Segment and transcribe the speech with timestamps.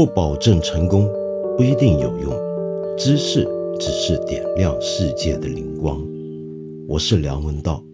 [0.00, 1.06] 不保证成功，
[1.58, 2.32] 不一定有用。
[2.96, 3.46] 知识
[3.78, 6.02] 只是点亮世界的灵光。
[6.88, 7.84] 我是梁文道。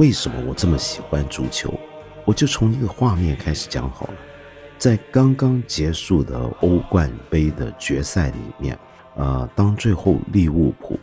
[0.00, 1.78] 为什么我这么喜欢足球？
[2.24, 4.14] 我就从一个画面开始讲好了。
[4.78, 8.78] 在刚刚结束的欧冠杯的决赛里面，
[9.14, 10.98] 呃，当最后利物浦，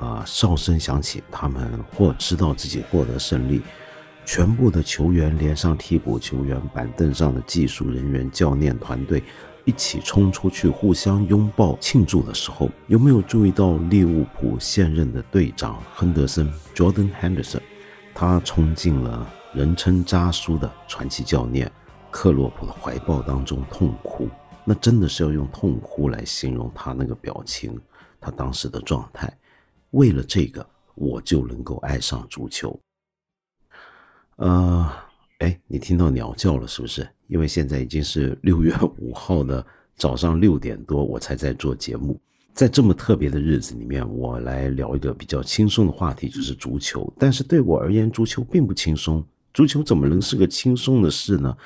[0.00, 3.62] 啊，哨声响起，他们或知道自己获得胜利，
[4.24, 9.22] 全部的球员连上替补球员、板凳上的技术人员、教练团队
[9.64, 17.60] 一起冲出去，互相拥抱庆祝的时候，有没有注意到利物浦现任的队长亨德森 （Jordan Henderson）？
[18.24, 21.68] 他冲进了人称“渣叔”的传奇教练
[22.08, 24.28] 克洛普的怀抱当中痛哭，
[24.64, 27.76] 那真的是要用痛哭来形容他那个表情，
[28.20, 29.28] 他当时的状态。
[29.90, 32.78] 为了这个，我就能够爱上足球。
[34.36, 34.88] 呃，
[35.40, 37.04] 哎，你听到鸟叫了是不是？
[37.26, 42.20] 因为现在已经是六月五号的早上六点多，我才在做节目。
[42.54, 47.10] 在这么特别的日子里面，我来聊一个比较轻松的话题，就是足球。
[47.18, 49.24] 但是对我而言，足球并不轻松。
[49.54, 51.56] 足球怎么能是个轻松的事呢？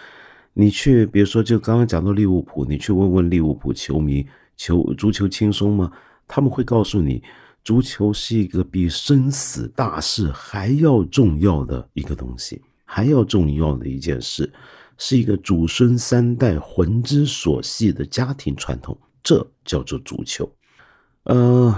[0.52, 5.90] 你去，比如说，就刚刚讲到利物浦，你去问问利物浦球迷，球足球轻松吗？
[6.26, 7.22] 他们会告诉你，
[7.62, 14.50] 足球是一个比生死大事还要重要的一个东西，还要重要的一件事，
[14.98, 20.50] 是一个祖孙三代魂之所系的家庭传统，这叫做足球。
[21.26, 21.76] 呃，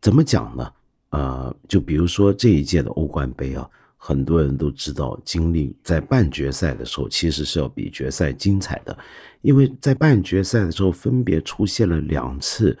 [0.00, 0.72] 怎么讲呢？
[1.10, 8.98] 呃，就比如说这一届的欧冠杯啊，很多人都知道，经历在半决赛的时候，其实是要比决赛精彩的，
[9.40, 12.76] 因为在半决赛的时候，分别出现了两次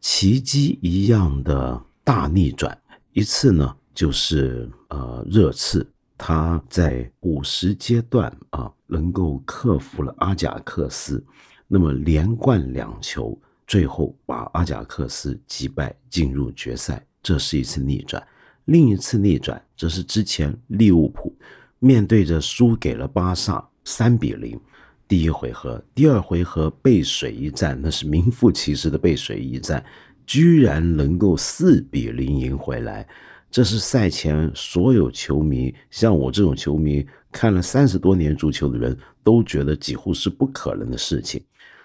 [0.00, 2.76] 奇迹一样的大逆转。
[3.12, 5.86] 一次呢，就是呃热刺，
[6.18, 11.24] 他在五十阶段啊，能够克服了阿贾克斯，
[11.68, 13.38] 那么连贯两球。
[13.66, 18.22] 最后把阿贾克斯击败，进入决赛，这是一次逆转。
[18.66, 21.36] 另一次逆转则是之前利物浦
[21.78, 24.58] 面对着输给了巴萨三比零，
[25.06, 29.84] 第一回合、第二回合背水一战，那是名副其实的背水一战，
[30.26, 33.06] 居然能够四比零赢回来。
[33.50, 41.40] 这是赛前所有球迷，像我这种球迷看了三十多年足球的人都觉得几乎是不可能的事情。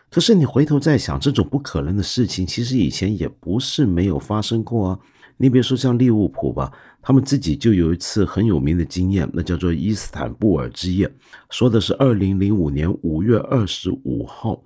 [0.09, 4.99] 可是你回头再想，这种不可能的事情，其实以前也不是没有发生过啊。
[5.37, 6.69] 你比如说像利物浦吧，
[7.01, 11.09] 他们自己就有一次很有名的经验，那叫做伊斯坦布尔之夜，
[11.49, 14.61] 说的是二零零五年五月二十五号，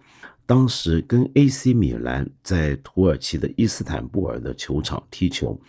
[0.45, 5.59] 当时跟 AC 米兰在土耳其的伊斯坦布尔的球场踢球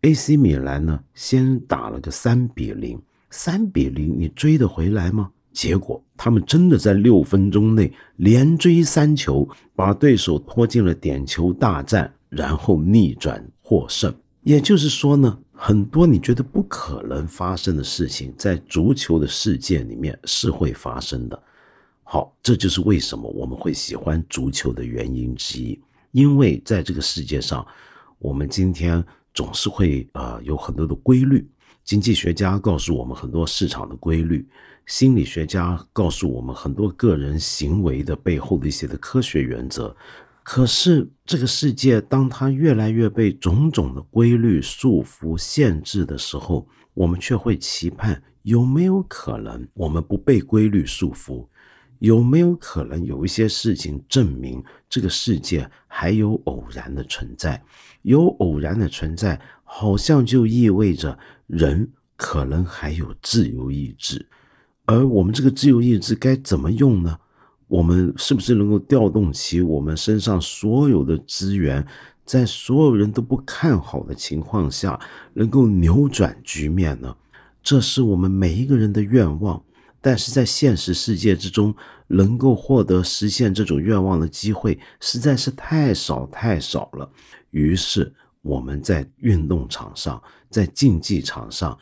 [0.00, 2.98] ，AC 米兰呢先打了个三比零，
[3.30, 5.30] 三比零你追得回来吗？
[5.52, 14.12] 结果，他们真的在六分钟内连追三球，把对手拖进了点球大战，然后逆转获胜。
[14.42, 21.42] 也就是说呢，很多你觉得不可能发生的事情，在足球的世界里面是会发生的。
[22.02, 25.78] 好，这就是为什么我们会喜欢足球的原因之一。
[26.10, 27.64] 因为在这个世界上，
[28.18, 31.48] 我们今天总是会呃有很多的规律。
[31.84, 34.46] 经济学家告诉我们很多市场的规律，
[34.88, 39.94] 心理学家告诉我们很多个人行为的背后的一些的科学原则。
[40.42, 51.46] 可是这个世界，当它越来越被种种的规律束缚、限制的时候，我们却会期盼：有没有可能我们不被规律束缚？
[51.98, 57.62] 有没有可能有一些事情证明这个世界还有偶然的存在？
[58.00, 61.18] 有偶然的存在，好像就意味着。
[61.46, 64.26] 人可能还有自由意志，
[64.88, 67.18] 而我们这个自由意志该怎么用呢？
[67.66, 71.86] 我们是不是能够调动起我们身上所有的资源，
[72.24, 74.98] 在所有人都不看好的情况下，
[75.34, 77.14] 能够扭转局面呢？
[77.62, 79.62] 这是我们每一个人的愿望，
[80.00, 81.74] 但是在现实世界之中，
[82.06, 87.08] 能够获得实现这种愿望的机会实在是太少太少了。
[87.50, 88.12] 于是。
[88.40, 91.76] 我们在运动场上，在竞技场上，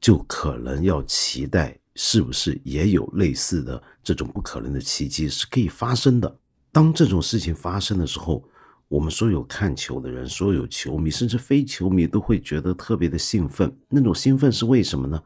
[0.00, 6.36] 就可能要期待，是不是也有类似的这种不可能的奇迹是可以发生的？
[6.70, 8.44] 当这种事情发生的时候，
[8.86, 13.74] 我们所有看球的人，所有球迷，甚至非球迷都会觉得特别的兴奋。
[13.88, 15.20] 那种兴奋是为什么呢？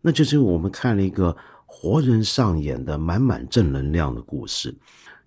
[0.00, 4.72] 那就是我们看了一个活人上演的满满正能量的故事。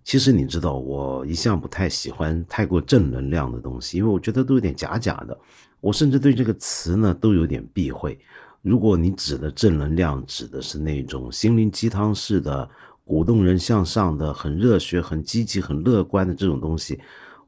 [0.06, 5.38] 其实你知道，我一向不太喜欢太过正能量的东西，因为我觉得都有点假假的。
[5.81, 8.18] 我甚至对这个词呢都有点避讳。
[8.62, 12.69] 如果你指的正能量，指的是那种心灵鸡汤式的、
[13.04, 17.00] 鼓动人向上的、很热血、很积极、很乐观的这种东西，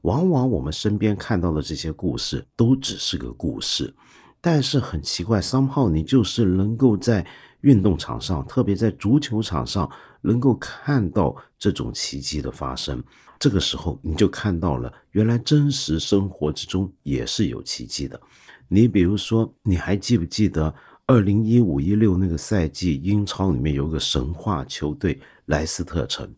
[0.02, 3.94] 往往我们身边看到的这些故事都只是个故事。
[4.42, 7.26] 但是很奇怪，somehow 你就是能够在
[7.62, 9.90] 运动场上，特别在足球场上。
[10.22, 13.02] 能够看到这种奇迹的发生，
[13.40, 18.20] 这个时候你就看到了，原来真实生活之中也是有奇迹的。
[18.68, 20.76] 你比如说，你还记不记得
[21.10, 26.32] 二零一五一六那个赛季，英超里面有个神话球队莱斯特城？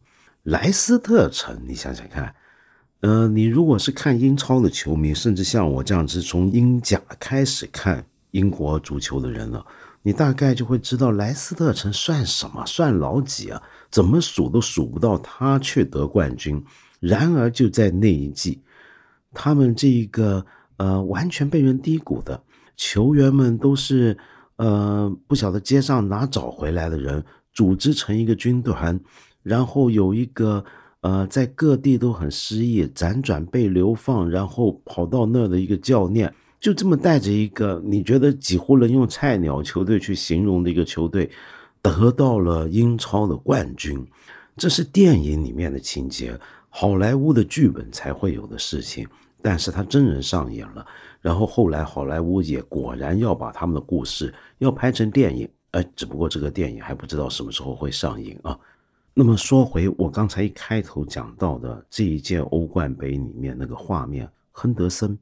[0.43, 2.33] 莱斯特城，你想想看，
[3.01, 9.65] 呃，你如果是看英超的球迷，甚至像我这样子从英甲开始看英国足球的人了。
[10.03, 13.61] 你大概就会知道莱斯特城算什么，算老几啊？
[13.89, 16.63] 怎么数都数不到他却得冠军。
[17.01, 18.61] 然而就在那一季，
[19.33, 20.45] 他们这一个
[20.77, 22.41] 呃完全被人低估的
[22.77, 24.17] 球员们都是
[24.57, 28.99] 呃不晓得街上哪找回来的人，组织成一个军团，
[29.43, 30.63] 然后有一个
[31.01, 36.33] 呃在各地都很失意、辗转被流放，然后跑到那儿的一个教练。
[36.59, 41.27] 就这么带着一个你觉得几乎能用菜鸟球队去形容的一个球队，
[41.81, 44.05] 得到了英超的冠军，
[44.57, 46.39] 这是电影里面的情节，
[46.69, 49.07] 好莱坞的剧本才会有的事情。
[49.41, 50.85] 但是他真人上演了，
[51.21, 58.57] 然后后来好莱坞也果然要把他们的故事要拍成电影，哎，只不过这个电影还不知道什么时候会上映啊。
[59.13, 65.17] 那么说回我刚才一开头讲到的这一届欧冠杯里面那个画面，亨德森。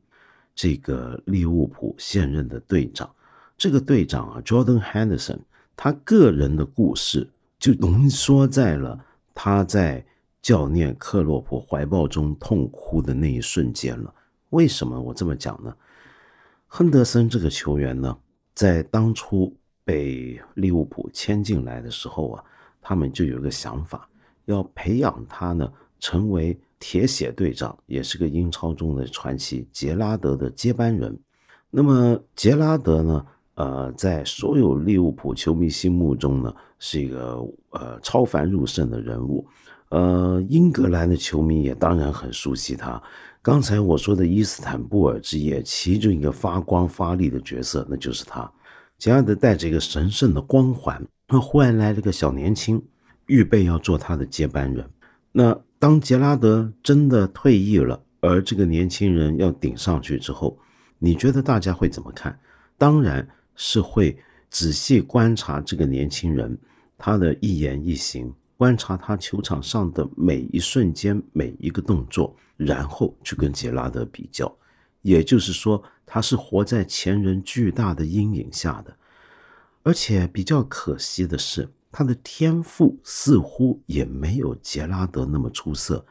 [0.56, 3.10] 这个利物浦现任的队长，
[3.58, 5.38] 这个队长啊，Jordan Henderson，
[5.74, 7.26] 他个人的故事
[7.58, 9.00] 就浓缩在了
[9.34, 10.06] 他在
[10.42, 14.14] 教练克洛普怀抱中痛哭的那一瞬间了。
[14.50, 15.76] 为什么我这么讲呢？
[16.68, 18.18] 亨德森这个球员呢，
[18.54, 22.44] 在当初被利物浦签进来的时候啊，
[22.82, 24.10] 他们就有一个想法，
[24.46, 26.60] 要培养他呢，成为。
[26.82, 31.20] 铁血队长也是个英超中的传奇，杰拉德的接班人。
[31.70, 33.26] 那么杰拉德呢？
[33.56, 39.46] 呃，在所有利物浦球迷心目中呢，是一个呃超凡入圣的人物。
[39.90, 43.02] 呃，英格兰的球迷也当然很熟悉他。
[43.42, 48.52] 刚才我说的伊斯坦布尔之夜，其中一个发光发力的角色，那就是他。
[48.98, 52.82] 杰拉德带着一个神圣的光环，那忽然来了个小年轻，
[53.28, 54.90] 预备要做他的接班人。
[55.32, 55.60] 那。
[55.82, 60.60] 当杰拉德真的退役了，而这个年轻人要顶上去之后，
[60.98, 62.38] 你觉得大家会怎么看？
[62.78, 63.26] 当然
[63.56, 64.18] 是会
[64.50, 66.58] 仔细观察这个年轻人
[66.98, 74.54] 他的一言一行，观察他球场上的每一瞬间、每一个动作，然后去跟杰拉德比较。
[75.02, 78.94] 也就是说，他是活在前人巨大的阴影下的。
[79.82, 81.70] 而且比较可惜的是。
[81.92, 86.06] 他的天赋似乎也没有杰拉德那么出色，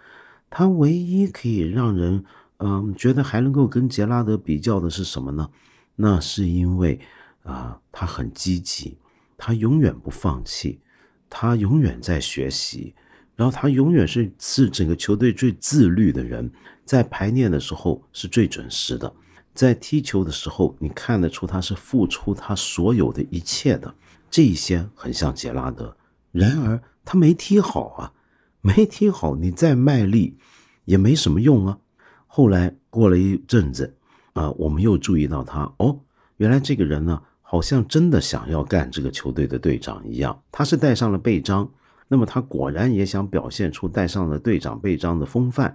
[0.50, 2.24] 他唯一可以让人
[2.56, 5.48] 嗯觉得还能够跟杰拉德比较的是什么呢？
[5.94, 6.98] 那是因为
[7.44, 8.98] 啊他很积极，
[9.36, 10.80] 他永远不放弃，
[11.30, 12.94] 他永远在学习，
[13.36, 16.50] 然后他永远是是整个球队最自律的人，
[16.84, 19.12] 在排练的时候是最准时的，
[19.54, 23.94] 在踢球的时候你看得出他是付出他所有的一切的。
[24.30, 25.96] 这一些很像杰拉德，
[26.32, 28.12] 然而他没踢好啊，
[28.60, 30.36] 没踢好，你再卖力
[30.84, 31.78] 也没什么用啊。
[32.26, 33.96] 后来过了一阵子，
[34.34, 36.00] 啊，我们又注意到他，哦，
[36.36, 40.38] 原来这个人呢，好像真的想要干这个球队的队长一样。
[40.52, 41.66] 他是带上了背章，
[42.06, 45.74] 那么他果然也想表现出带上了队长背章的风范。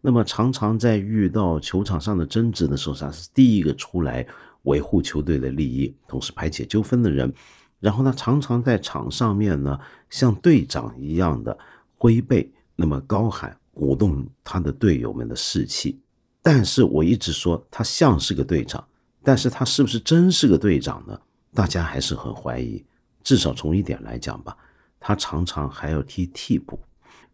[0.00, 4.24] 那么常常在遇到球场上的争执的时候，他是第一个出来
[4.62, 7.34] 维护球队的利益，同时排解纠纷的人。
[7.80, 9.76] 然后呢，常常在场上面呢，
[10.08, 11.58] 像队长一样的
[11.96, 15.98] 挥背，那么高喊，鼓动他的队友们的士气。
[16.40, 18.84] 但是我一直说他像是个队长，
[19.28, 21.20] 但是他是不是真是个队长呢？
[21.52, 22.82] 大家还是很怀疑。
[23.22, 24.56] 至少从一点来讲吧，
[24.98, 26.80] 他常常还要踢替补。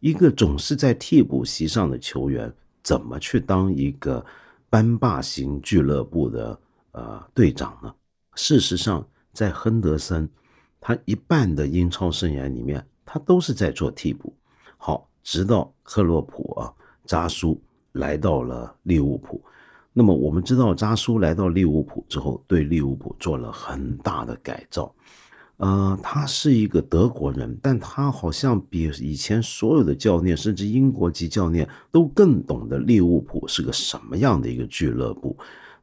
[0.00, 4.26] 一个总是在替补席上的球员，怎么去当一个
[4.68, 6.58] 班霸型俱乐部的
[6.90, 7.94] 呃队长呢？
[8.34, 9.06] 事实上。
[9.32, 10.28] 在亨德森，
[10.80, 14.32] 他一半的英超生涯里面，他都是在做替补。
[14.76, 16.72] 好，直到克洛普啊
[17.04, 17.60] 扎苏
[17.92, 19.42] 来到了利物浦。
[19.96, 24.92] 那么我们知道，扎苏来到利物浦之后，对利物浦做了很大的改造。
[25.58, 35.36] 呃，他是一个德国人，但他好像比以前所有的教练，甚至英国籍教练都更懂得利物浦是个什么样的一个俱乐部。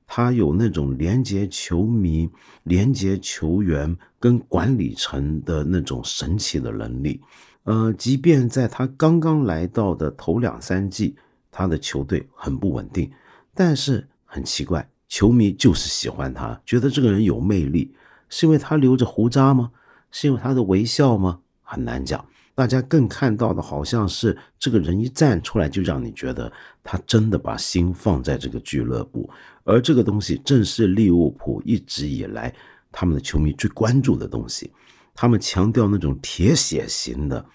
[0.06, 2.30] 他有那种连接球迷、
[2.63, 7.22] 连接球员跟管理层的那种神奇的能力。
[7.63, 11.15] 呃，即便在他刚刚来到的头两三季，
[11.50, 13.10] 他的球队很不稳定，
[13.53, 17.93] 但是很奇怪，球迷就是喜欢他，觉得这个人有魅力。
[18.29, 19.72] 是因为他留着胡渣吗？
[20.10, 21.39] 是因为他的微笑吗？
[21.62, 22.25] 很难讲。
[22.53, 26.51] 大家更看到的好像是这个人一站出来，就让你觉得
[26.84, 29.29] 他真的把心放在这个俱乐部。
[29.63, 32.53] 而这个东西正是利物浦一直以来
[32.91, 34.72] 他们的球迷最关注的东西。
[35.13, 37.46] 他们强调那种铁血型的，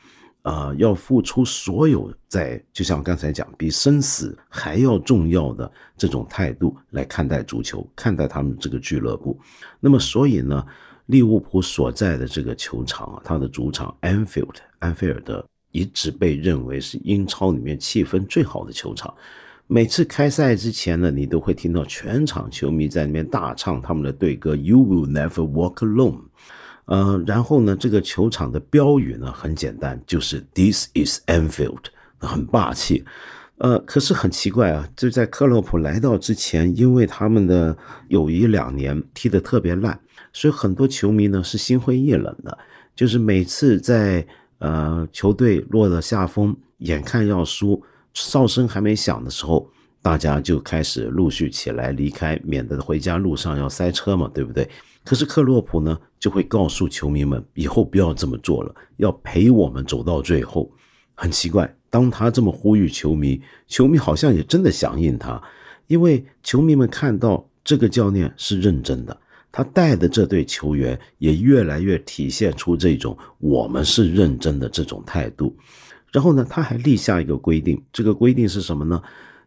[0.47, 9.37] 呃，要付出所有，在就像刚才讲，比生死还要重要的这种态度来看待足球，看待他们这个俱乐部。
[9.81, 10.65] 那么，所以呢，
[11.07, 19.13] 利物浦所在的这个球场啊，它的主场 Anfield，安菲尔德一直被认为是英超里面气氛最好的球场。
[19.67, 26.21] 每次开赛之前呢，你都会听到全场球迷在那边大唱他们的队歌 “You will never walk alone”。
[26.87, 31.85] 呃，然后呢，这个球场的标语呢很简单，就是 “This is Anfield”，
[32.19, 33.05] 很霸气。
[33.59, 37.77] 呃，可是很奇怪啊，就在克洛普来到之前，因为他们的
[38.09, 39.99] 有一两年踢得特别烂，
[40.33, 42.57] 所以很多球迷呢是心灰意冷的。
[42.95, 44.27] 就是每次在
[44.59, 47.83] 呃球队落了下风，眼看要输。
[48.15, 54.69] 哨声还没响的时候，大家就开始陆续起来离开，免得回家路上要塞车嘛，对不对？
[55.07, 60.69] 可是克洛普呢，就会告诉球迷们，以后不要这么做了，要陪我们走到最后。
[61.15, 65.41] 很奇怪，当他这么呼吁球迷，球迷好像也真的响应他，
[65.87, 69.17] 因为球迷们看到这个教练是认真的，
[69.53, 75.57] 他带的这队球员也越来越体现出这种我们是认真的这种态度。
[76.13, 79.01] 然后呢，他还立下一个规定，这个规定是什么呢？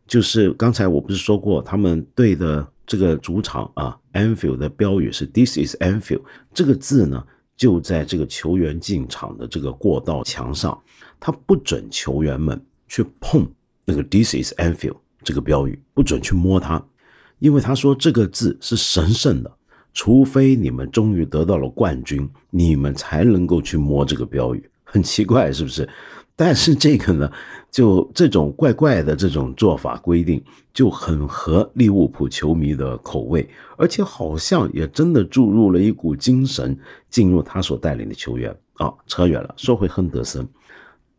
[0.08, 7.24] 就是刚才我不是说过，他们队的这个主场啊，Anfield 的标语是 “This is Anfield”，这个字呢
[7.56, 10.76] 就在这个球员进场的这个过道墙上，
[11.20, 13.48] 他不准球员们去碰
[13.86, 16.84] 那个 “This is Anfield” 这个标语，不准去摸它，
[17.38, 19.52] 因为他说这个字是神圣的，
[19.94, 24.68] 除非你们终于得到了冠军，你们才能够去摸这个标语。
[24.84, 25.88] 很奇怪，是不是？
[26.40, 27.30] 但是这个呢，
[27.70, 30.42] 就这种怪怪的这种做法规定，
[30.74, 36.80] 就很合利物浦球迷的口味，而且好像也真的注入了一股精神
[37.10, 38.90] 进入他所带领的球员啊。
[39.06, 40.48] 扯远了，说回亨德森，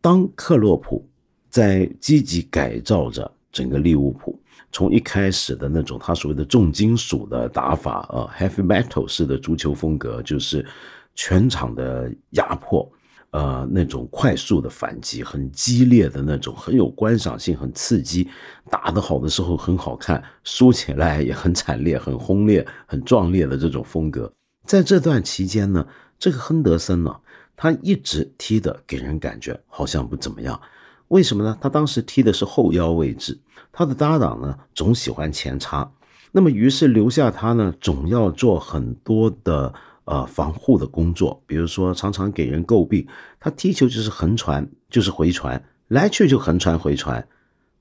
[0.01, 1.07] 当克洛普
[1.51, 4.39] 在积极改造着整个利物浦，
[4.71, 10.65] 从一开始的那种他所谓的重金属的打法啊，heavy metal 式的足球风格，就是
[11.13, 12.91] 全场的压迫。
[13.31, 18.27] 呃，那种快速的反击，很激烈的那种，很有观赏性，很刺激。
[18.69, 24.29] 打得好的时候很好看，输起来也很惨烈、很轰烈、很壮烈的这种风格。
[24.65, 25.87] 在这段期间呢，
[26.19, 27.15] 这个亨德森呢，
[27.55, 30.59] 他一直踢的给人感觉好像不怎么样。
[31.07, 31.57] 为什么呢？
[31.61, 33.39] 他当时踢的是后腰位置，
[33.71, 35.89] 他的搭档呢总喜欢前插，
[36.33, 39.73] 那么于是留下他呢，总要做很多的。
[40.05, 43.07] 呃，防护的工作，比如说常常给人诟病，
[43.39, 47.25] 他踢球就是横传，就是回传，来去就横传回传，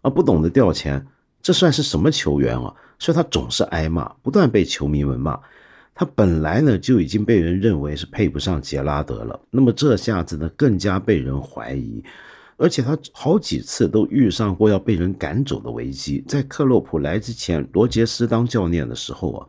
[0.03, 1.05] 啊，不懂得吊钱，
[1.41, 2.73] 这算是什么球员啊？
[2.99, 5.41] 所以他总是挨骂，不断被球迷们骂。
[5.95, 12.05] 他本来呢就已经被人认为是配不上杰拉德了，那么这下子呢更加被人怀疑，
[12.59, 16.23] 而且他好几次都遇上过要被人赶走的危机。
[16.29, 19.47] 在克洛普来之前，罗杰斯当教练的时候啊。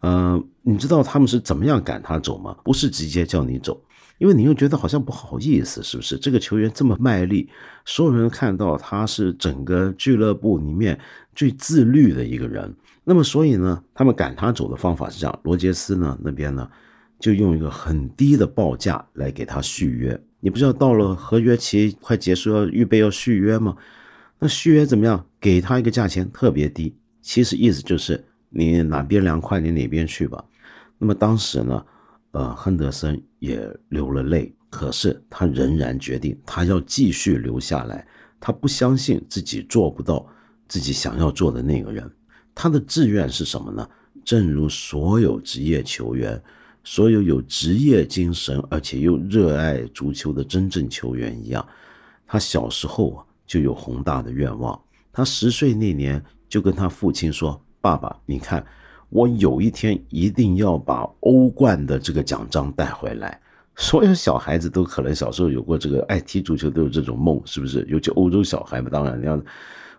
[0.00, 2.54] 嗯，你知道他们是怎么样赶他走吗？
[2.62, 3.82] 不是直接叫你走，
[4.18, 6.18] 因为你又觉得好像不好意思，是不是？
[6.18, 7.48] 这个球员这么卖力，
[7.86, 10.98] 所有人看到他是整个俱乐部里面
[11.34, 16.68] 最自律的一个人，那么所以呢，他们赶他走的方法是这样：罗杰斯呢那边呢，
[17.18, 20.20] 就用一个很低的报价来给他续约。
[20.40, 23.74] 你不知道到了合约期快结束要预备要续约吗？
[24.38, 25.24] 那续约怎么样？
[25.40, 28.22] 给他一个价钱特别低，其实意思就是。
[28.56, 30.42] 你哪边凉快，你哪边去吧。
[30.96, 31.84] 那么当时呢，
[32.30, 38.06] 呃，亨德森也流了泪，可是他仍然决定，他要继续留下来。
[38.38, 40.24] 他不相信自己做不到
[40.68, 42.08] 自己想要做的那个人。
[42.54, 43.88] 他的志愿是什么呢？
[44.24, 46.40] 正如所有职业球员，
[46.84, 51.66] 所有有职业精神而且又热爱足球的真正球员一样，
[52.24, 54.80] 他小时候啊就有宏大的愿望。
[55.12, 57.60] 他十岁那年就跟他父亲说。
[57.84, 58.64] 爸爸，你看，
[59.10, 63.38] 我有一天一定要把欧冠的这个奖章带回来。
[63.76, 67.84] 所有小孩子都可能小时候有过这个爱踢足球，都有这种梦，是不是？
[67.86, 69.38] 尤其欧洲小孩嘛，当然要，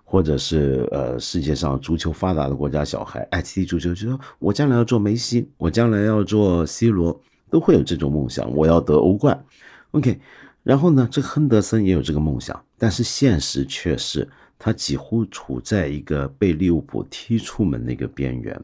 [0.04, 9.46] 或者是呃世界上足球发达的国家小孩爱踢足球，就说我将来要做梅西，我将来要做 C 罗，都会有这种梦想，我要得欧冠。
[9.92, 10.20] OK，
[10.63, 14.27] 然后呢，这亨德森也有这个梦想，但是现实却是
[14.58, 18.60] 他几乎处在一个被利物浦踢出门的一个边缘。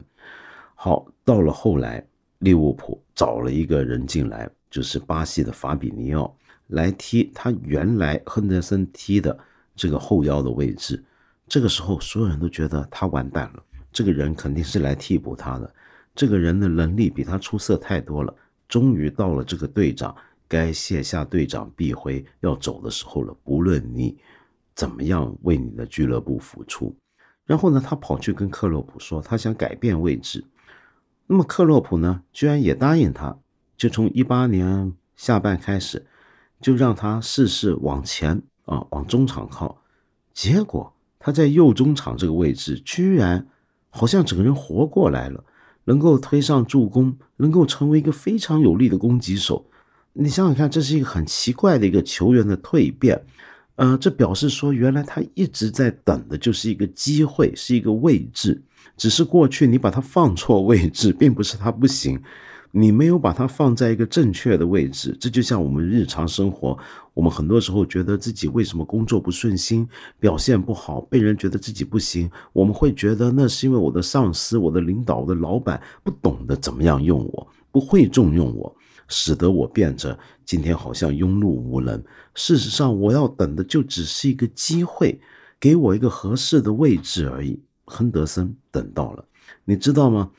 [0.74, 2.04] 好，到了后来，
[2.38, 4.50] 利物浦找了一个人进来。
[4.70, 6.34] 就是巴西的法比尼奥
[6.68, 9.38] 来踢他原来亨德森踢的
[9.76, 11.04] 这个后腰的位置，
[11.46, 15.74] 这个时候所有人都觉得他完蛋了，这个人肯定是来替补他的，
[16.14, 18.34] 这个人的能力比他出色太多了。
[18.66, 20.16] 终于到了这个队长
[20.48, 24.16] 该卸下队长臂徽要走的时候了，不论你
[24.74, 26.94] 怎么样为你的俱乐部付出，
[27.44, 30.44] 然后呢，他跑去跟克洛普说他想改变位置，
[31.26, 33.36] 那么克洛普呢，居然也答应他。
[33.76, 36.06] 就从一八年下半开始，
[36.60, 39.82] 就让他试试往前啊，往中场靠。
[40.32, 43.46] 结果他在右中场这个位置，居然
[43.90, 45.44] 好像整个人活过来了，
[45.84, 49.66] 能够推上助攻，能够成为一个非常有力的攻击手。
[50.12, 53.24] 你想想看，这是一个很奇怪的一个球员的蜕变。
[53.76, 58.62] 呃，这表示说，原来他一直在等的就是一个机会，是一个位置。
[58.96, 62.20] 只是过去你把它放错位置，并不是他不行。
[62.74, 66.78] 你没有把它放在一个正确的位置，这就像我们日常生活，
[67.12, 69.86] 我们很多时候觉得自己为什么工作不顺心，
[70.18, 78.74] 表现不好，被人觉得自己不行，我们会觉得那是因为我的上司、我的领导、我的老板不懂得怎么样用我，不会重用我，
[79.12, 82.02] 使得我变着今天好像庸碌无能。
[82.34, 85.20] 事实上，我要等的就只是一个机会，
[85.60, 87.60] 给我一个合适的位置而已。
[87.84, 89.24] 亨德森等到了，
[89.66, 90.30] 你知道吗？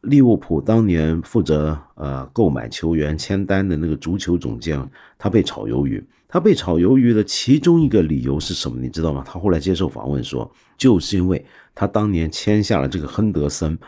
[0.00, 6.02] 利物浦当年负责呃购买球员签单的那个足球总监，他被炒鱿鱼。
[6.26, 8.80] 他被炒鱿鱼的其中一个理由是什么？
[8.80, 9.22] 你知道吗？
[9.26, 13.78] 他后来接受访问说，就是因为他当年签下了这个亨德森，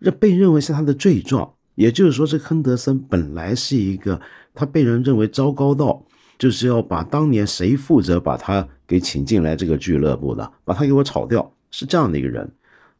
[0.00, 1.52] 这被认为是他的罪状。
[1.80, 4.20] 也就是说，这亨德森本来是一个
[4.52, 6.04] 他被人认为糟糕到
[6.38, 12.50] 就是要把当年谁负责把他给请进来这个俱乐部的，把他给我炒掉，是这样的一个人。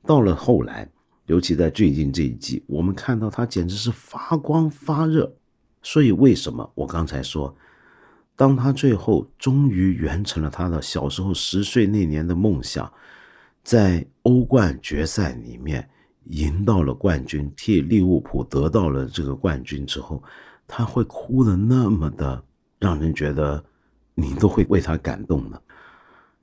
[0.07, 0.89] 到了后来。
[1.27, 5.33] 尤其在最近这一季，我们看到他简直是发光发热。
[5.81, 7.55] 所以为什么我刚才说，
[8.35, 12.93] 当他最后终于完成了他的小时候十岁那年的梦想，
[13.63, 15.89] 在欧冠决赛里面
[16.31, 20.23] 赢到了冠军，替利物浦得到了这个冠军之后，
[20.67, 22.43] 他会哭的那么的
[22.79, 23.63] 让人觉得
[24.15, 25.61] 你都会为他感动的。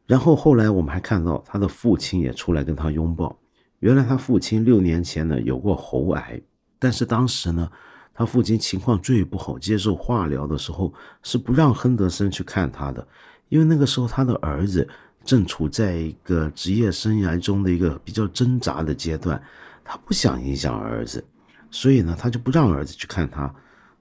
[0.06, 3.38] 然后后来我们还看到他的父亲也出来跟他拥抱。
[3.80, 6.42] 原来他父亲六年前呢有过喉癌，
[6.80, 7.70] 但是当时呢，
[8.14, 13.08] 他父亲情况最不好，接受化疗的时候是不让亨德森去看他的，
[13.50, 14.88] 因为那个时候他的儿子
[15.24, 19.42] 正处在一个职业生涯中的一个比较挣扎的阶段，
[19.90, 21.24] 他不想影响儿子，
[21.72, 23.54] 所以呢，他就不让儿子去看他。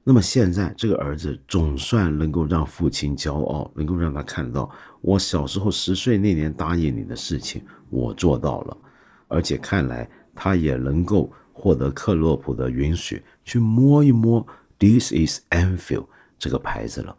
[0.03, 4.69] 那么现在这个儿子总算能够让父亲骄傲，能够让他看到
[5.01, 8.77] 我小时候十岁那年答应你的事情，我做到了。
[9.29, 14.47] 而且看来他也能够获得克洛普的允许，去摸一摸
[14.79, 16.07] “This is Anfield”
[16.39, 17.17] 这个牌子了。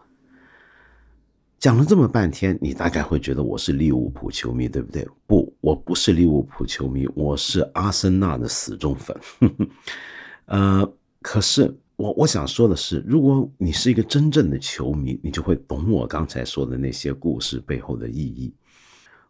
[1.60, 5.08] 讲了这么半天，你大概会觉得我是利物浦球迷，对不对？
[5.26, 9.17] 不，我不是利物浦球迷，我是阿森纳的死忠粉。
[10.46, 18.54] 呃，可是我我想说的是，如果你是一个真正的球迷，你就会懂我刚才说的那些故事背后的意义。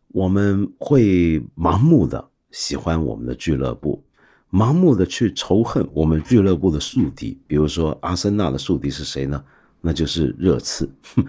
[0.10, 2.30] 我们会盲目的。
[2.52, 4.02] 喜欢我们的俱乐部，
[4.50, 7.38] 盲目的去仇恨我们俱乐部的宿敌。
[7.46, 9.44] 比如说，阿森纳的宿敌是谁呢？
[9.82, 10.90] 那就是热刺。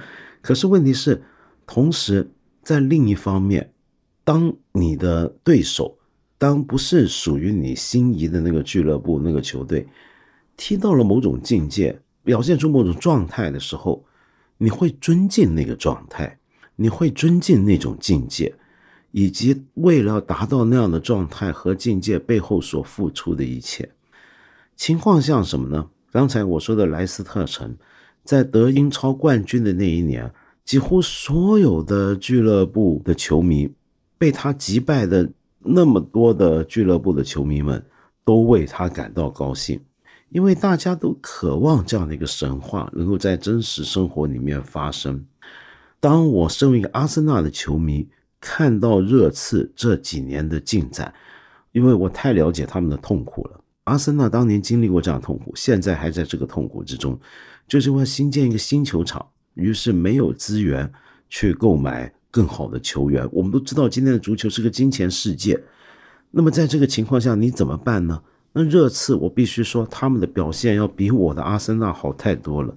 [0.49, 1.23] 可是问题是，
[1.67, 2.31] 同时
[2.63, 3.71] 在另一方面，
[4.25, 5.99] 当你的对手，
[6.39, 9.87] 当不是属于你心仪的那个俱乐部、那个球队，
[10.57, 14.03] 踢到了某种境界，表现出某种状态的时候，
[14.57, 16.39] 你会尊敬那个状态，
[16.77, 18.55] 你会尊敬那种境界。
[19.11, 23.91] 以及为了达到那样的状态和境界背后所付出的一切，
[24.77, 25.91] 情况像什么呢？
[26.11, 27.77] 刚才我说的莱斯特城，
[28.29, 30.31] 在得英超冠军的那一年，
[30.63, 33.73] 几乎所有的俱乐部的球迷，
[34.19, 37.83] 被他击败的那么多的俱乐部的球迷们，
[38.27, 39.81] 都为他感到高兴，
[40.29, 45.25] 因为大家都渴望这样的一个神话能够在真实生活里面发生。
[45.99, 48.07] 当我身为一个阿森纳的球迷。
[48.41, 51.13] 看到热刺这几年的进展，
[51.73, 53.61] 因为我太了解他们的痛苦了。
[53.83, 57.19] 阿森纳当年经历过这样痛苦，现在还在这个痛苦之中，
[57.69, 60.91] 就是为新建一个新球场，于是没有资源
[61.29, 63.29] 去购买更好的球员。
[63.31, 65.63] 我们都知道，今天的足球是个金钱世界。
[66.31, 68.23] 那么在这个情况下，你怎么办呢？
[68.55, 72.75] 那热刺，我必须说，他们的表现要比我的阿森纳好太多了。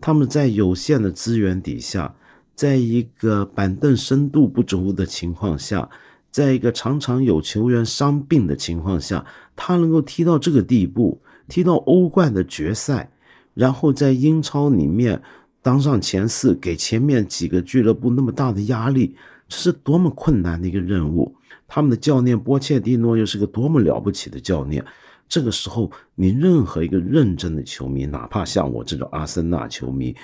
[0.00, 2.14] 他们在有限的资源底下，
[2.54, 5.88] 在一个板凳深度不足的情况下，
[6.30, 13.10] 在一个常常有球员伤病的情况下，他能够踢到这个地步，踢到欧冠的决赛，
[13.54, 15.22] 然后在英超里面
[15.62, 19.16] 当上前四，给前面几个俱乐部那么大的压力，
[19.48, 21.34] 这是多么困难的一个任务。
[21.66, 24.84] 他们的教练波切蒂诺又是个多么了不起的教练。
[25.26, 30.14] 这个时候，你任何一个认真的球迷，哪怕像我这种阿森纳球迷，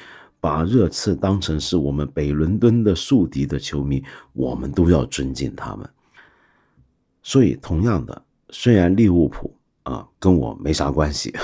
[0.41, 5.89] 把热刺当成是我们北伦敦的宿敌的球迷，我们都要尊敬他们。
[7.23, 9.53] 所以，同样的，虽然利物浦
[9.85, 11.35] 啊跟我没啥关系，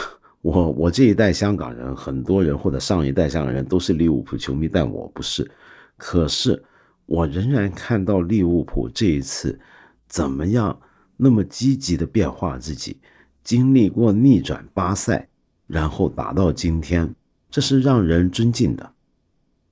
[0.47, 5.51] 我我这一代香港人，很多人或者上一代香港人都是利物浦球迷，但我不是。
[5.97, 6.63] 可是，
[7.05, 9.59] 我仍然看到利物浦这一次
[10.07, 10.79] 怎么样
[11.17, 13.01] 那么积极的变化自己。
[13.43, 15.29] 经历过逆转巴塞，
[15.67, 17.13] 然后打到今天，
[17.51, 18.93] 这是让人尊敬的。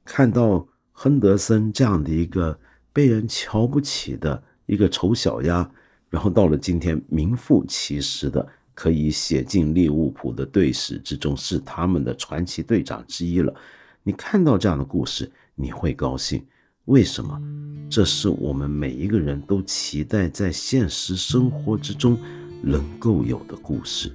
[0.04, 2.58] 看到亨德森这样的一个
[2.92, 5.70] 被人瞧不起的一个丑小鸭，
[6.10, 13.54] 然后到了今天名副其实的可以写进利物浦的队史之中，是他们的传奇队长之一了。
[14.02, 16.44] 你看到这样的故事，你会高兴。
[16.84, 17.40] 为什么？
[17.88, 22.18] 这是我们每一个人都期待在现实生活之中。
[22.66, 24.10] 能够有的故事，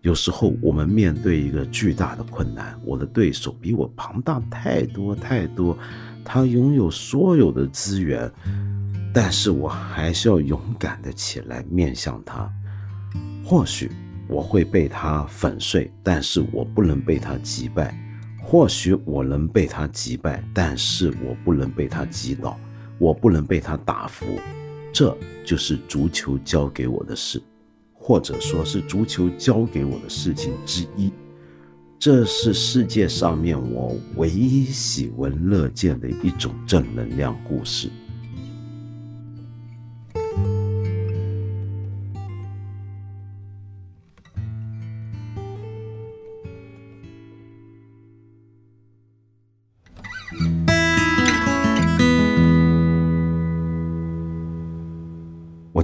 [0.00, 5.76] 有时候我们面对一个巨大的困难，我的对手比我庞大太多太多，
[6.24, 8.32] 他拥有所有的资源，
[9.12, 12.50] 但是我还是要勇敢的起来面向他。
[13.44, 13.90] 或许
[14.28, 17.94] 我会被他粉碎，但是我不能被他击败；
[18.42, 22.58] 或许我能被他击败，但是我不能被他击倒，
[22.98, 24.26] 我不能被他打服。
[24.92, 27.42] 这就是足球教给我的事。
[27.98, 31.10] 或者说是足球教给我的事情之一，
[31.98, 37.90] 这是世界上面我唯一喜闻乐见的一种正能量故事。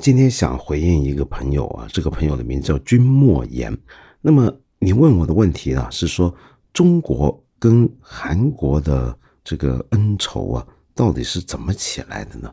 [0.02, 3.72] 今天想回应一个朋友啊，这个朋友的名字叫君莫言。
[4.20, 6.34] 那么你问我的问题啊，是说
[6.72, 12.52] 中国跟韩国的这个恩仇啊，到底是怎么起来的呢？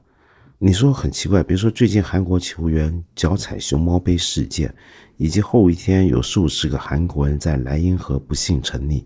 [0.60, 4.72] 你说很奇怪，比如说最近韩国球员脚踩熊猫杯事件，
[5.18, 9.04] 以及后一天有数十个韩国人在莱茵河不幸沉溺，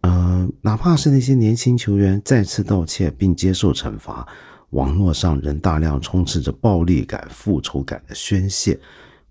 [0.00, 4.26] 呃，哪怕是那些年轻球员再次道歉并接受惩罚。
[4.72, 8.78] 网络上仍大量充斥着暴力感、复仇感的宣泄，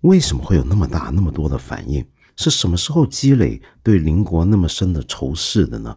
[0.00, 2.04] 为什么会有那么大、那么多的反应？
[2.34, 5.96] 是什么时候积累对邻国那么深的仇视的呢？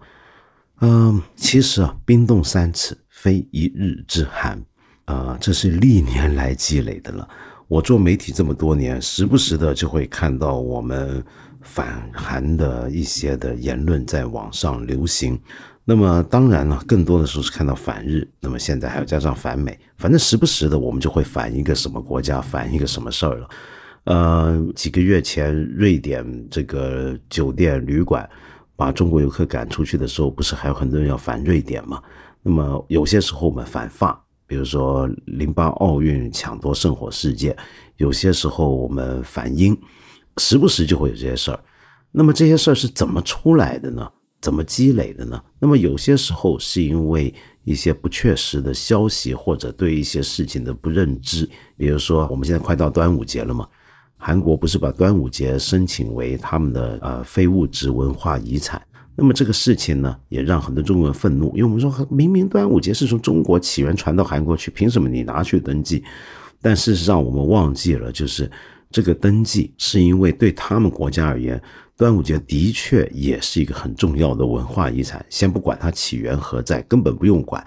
[0.81, 4.61] 嗯，其实啊，冰冻三尺，非一日之寒，
[5.05, 7.27] 啊，这是历年来积累的了。
[7.67, 11.23] 我做媒体这么多年，时不时的就会看到我们
[11.61, 15.39] 反韩的一些的言论在网上流行。
[15.87, 23.49] 那么当然了，更多的时候是看到反日，那么现在还要加上反美，反正时不时的我们就会反一个什么国家，反一个什么事儿了。
[24.05, 28.27] 呃，几个月前，瑞典这个酒店旅馆
[28.75, 32.01] 把中国游客赶出去的时候，不是还有很多人要反瑞典吗？
[32.41, 37.55] 那么有些时候我们反法，比如说零八奥运抢夺圣火事件，
[37.97, 39.75] 有些时候我们反英，
[40.37, 41.59] 时不时就会有这些事儿。
[42.11, 44.09] 那么这些事儿是怎么出来的呢？
[44.45, 45.41] 怎么积累的呢？
[45.57, 51.49] 那么有些时候是因为一些不确实的消息，或者对一些事情的不认知。
[51.75, 53.67] 比如说，我们现在快到端午节了嘛，
[54.17, 58.79] 韩国不是把端午节申请为他们的呃非物质文化遗产？
[59.15, 66.03] 那么这个事情呢，也让很多中国人愤怒，因为我们说明明端午节是从中国起源传到韩国去，凭什么你拿去登记？
[66.61, 68.47] 但事实上我们忘记了，就是
[68.91, 71.59] 这个登记是因为对他们国家而言。
[71.97, 77.65] 端午节的确也是一个很重要的文化遗产，先不管它起源何在，根本不用管。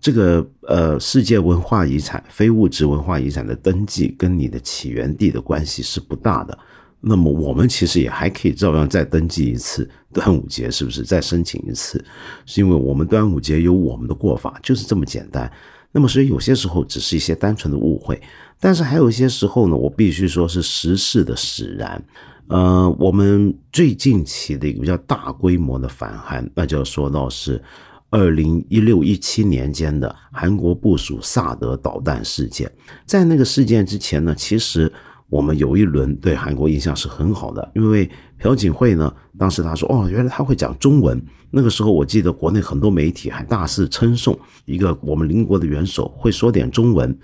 [0.00, 6.56] 这个呃，世界文化遗产、非物质文化遗产的登记跟你的起源地的关系是不大的。
[7.00, 11.02] 那么我们其实也还可以照样再登记一次端午节，是不是？
[11.02, 12.04] 再申请一次，
[12.46, 15.50] 是因为我们端午节有我们的过法，就是这么简单。
[15.90, 18.20] 那么所以有些时候只是一些单纯的误会。
[18.60, 22.00] 但是还有一些时候呢，我必须说是时事的使然。
[22.48, 27.62] 呃，我们最近期的一个比较大规模的反韩，那就要说到是
[28.10, 32.70] 二零一六一七年间的韩国部署萨德导弹事件。
[33.04, 34.90] 在那个事件之前呢，其实
[35.28, 38.08] 我们有一轮对韩国印象是很好的，因为
[38.38, 41.22] 朴槿惠呢，当时他说哦，原来他会讲中文。
[41.50, 47.18] 那个时候我记得国内很多媒体还大肆称颂一个我们邻国的元首会说点中文。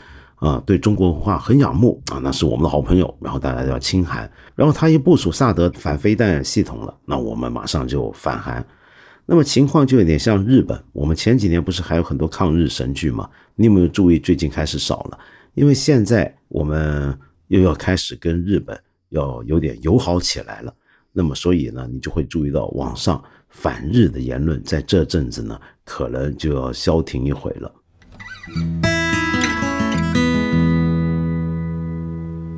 [0.45, 3.17] 啊，对中国文化很仰慕啊，那是我们的好朋友。
[3.19, 8.63] 然后大家叫亲韩，然后他一部署萨德反飞弹系统了，那我们马上就反韩。
[9.25, 13.27] 那么情况就有点像日本，我们前几年不是还有很多抗日神剧吗？
[13.55, 15.19] 你有没有注意最近开始少了？
[15.55, 18.79] 因为现在我们又要开始跟日本
[19.09, 20.75] 要有点友好起来了。
[21.11, 28.94] 那么所以呢，你就会注意到网上反日的言论在这阵子呢，可能就要消停一回了。